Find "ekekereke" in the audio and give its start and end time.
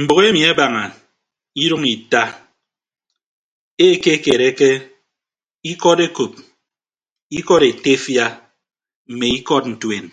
3.88-4.70